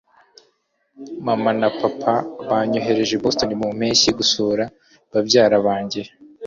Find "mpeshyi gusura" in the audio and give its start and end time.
3.77-4.63